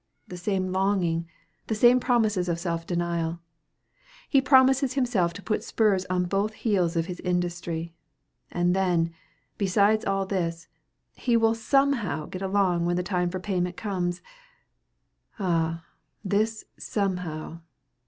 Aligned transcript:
The 0.27 0.35
same 0.35 0.71
longing, 0.71 1.27
the 1.67 1.75
same 1.75 1.99
promises 1.99 2.49
of 2.49 2.57
self 2.59 2.87
denial. 2.87 3.39
He 4.27 4.41
promises 4.41 4.93
himself 4.95 5.31
to 5.33 5.43
put 5.43 5.63
spurs 5.63 6.07
on 6.09 6.23
both 6.25 6.53
heels 6.53 6.95
of 6.95 7.05
his 7.05 7.19
industry; 7.19 7.93
and 8.49 8.75
then, 8.75 9.13
besides 9.59 10.03
all 10.03 10.25
this, 10.25 10.67
he 11.13 11.37
will 11.37 11.53
somehow 11.53 12.25
get 12.25 12.41
along 12.41 12.87
when 12.87 12.95
the 12.95 13.03
time 13.03 13.29
for 13.29 13.39
payment 13.39 13.77
comes! 13.77 14.23
Ah! 15.37 15.85
this 16.25 16.65
SOMEHOW! 16.79 17.61